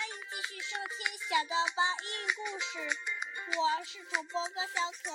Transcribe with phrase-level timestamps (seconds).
[0.00, 2.78] 欢迎继续收听《小的八英语故事》，
[3.60, 5.10] 我是主播高小可。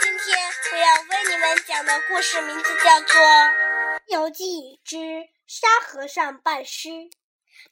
[0.00, 3.20] 今天我要为你们讲的故事名字叫做
[4.06, 6.88] 《西游记之沙和尚拜师》。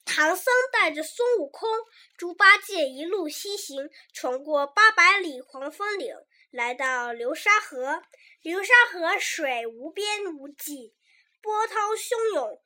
[0.04, 1.70] 唐僧带着孙悟空、
[2.16, 6.16] 猪八戒一路西行，闯过八百里黄风岭，
[6.50, 8.02] 来到流沙河。
[8.42, 10.96] 流沙河水无边无际，
[11.40, 12.60] 波涛汹涌。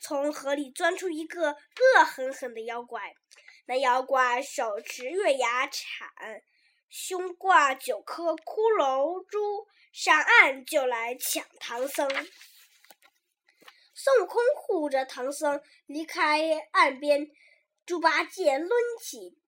[0.00, 3.14] 从河里钻出一个恶狠狠的妖怪。
[3.66, 6.08] 那妖怪手持月牙铲，
[6.88, 12.08] 胸挂九颗骷髅珠，上岸就来抢唐僧。
[13.94, 17.30] 孙悟空护着唐僧离开岸边，
[17.84, 18.70] 猪八戒抡
[19.00, 19.38] 起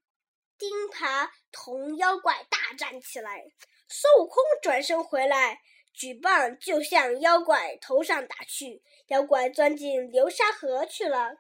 [0.58, 3.44] 钉耙同妖怪大战起来。
[3.88, 5.62] 孙悟空转身回来。
[5.92, 11.38] 举棒就向妖怪头上打去，妖怪钻进流沙河去了。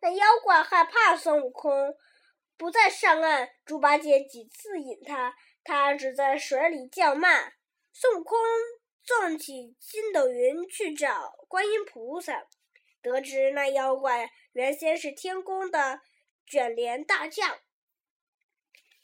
[0.00, 1.96] 那妖怪害怕孙悟空
[2.56, 7.52] 不再上岸，猪八戒几次引他，他只在水里叫骂。
[7.92, 8.38] 孙悟空
[9.02, 12.46] 纵起筋斗云去找观音菩萨，
[13.00, 16.00] 得知那妖怪原先是天宫的
[16.46, 17.58] 卷帘大将。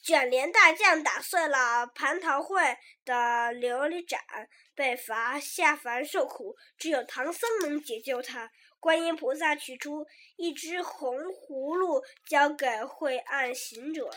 [0.03, 3.15] 卷帘大将打碎了蟠桃会的
[3.55, 4.21] 琉璃盏，
[4.75, 6.57] 被罚下凡受苦。
[6.79, 8.51] 只有唐僧能解救他。
[8.79, 10.07] 观音菩萨取出
[10.37, 14.11] 一只红葫芦，交给晦暗行者，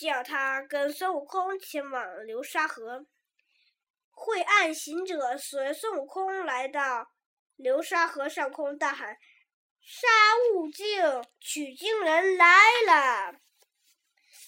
[0.00, 3.06] 叫他跟孙悟空前往流沙河。
[4.12, 7.08] 晦暗行者随孙悟空来到
[7.56, 9.16] 流沙河上空，大喊
[9.82, 10.06] ：“沙
[10.54, 13.40] 悟净，取经人来了！”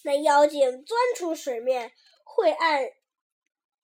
[0.03, 1.93] 那妖精钻出水面，
[2.25, 2.91] 晦暗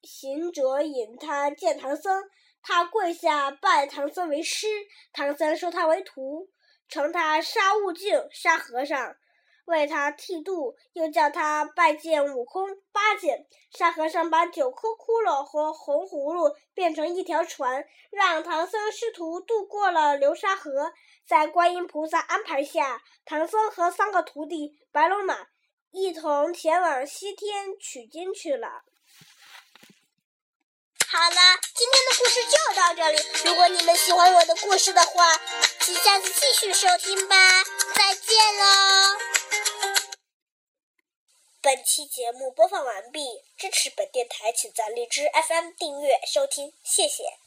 [0.03, 2.25] 行者引他见唐僧，
[2.63, 4.67] 他跪下拜唐僧为师，
[5.13, 6.49] 唐僧收他为徒，
[6.89, 9.17] 称他沙悟净、沙和尚，
[9.67, 13.47] 为他剃度，又叫他拜见悟空、八戒。
[13.71, 20.93] 沙和尚把九颗骷髅和红葫芦变成一条船，让唐僧师徒渡过了流沙河。
[21.27, 25.49] 在观音菩萨安排下，唐僧和三个徒弟白龙马。
[25.97, 28.85] 一同前往西天取经去了。
[31.09, 33.19] 好了，今天的故事就到这里。
[33.47, 35.41] 如果你们喜欢我的故事的话，
[35.81, 37.65] 请下次继续收听吧。
[37.95, 39.19] 再见喽！
[41.63, 43.25] 本期节目播放完毕。
[43.57, 47.39] 支持本电台，请在荔枝 FM 订阅收听，谢谢。